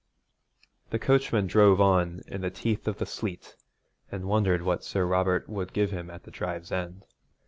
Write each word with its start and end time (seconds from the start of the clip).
The 0.89 0.97
coachman 0.97 1.45
drove 1.45 1.79
on 1.79 2.21
in 2.25 2.41
the 2.41 2.49
teeth 2.49 2.87
of 2.87 2.97
the 2.97 3.05
sleet 3.05 3.55
and 4.11 4.25
wondered 4.25 4.63
what 4.63 4.83
Sir 4.83 5.05
Robert 5.05 5.47
would 5.47 5.73
give 5.73 5.91
him 5.91 6.09
at 6.09 6.23
the 6.23 6.31
drive's 6.31 6.71
end. 6.71 7.05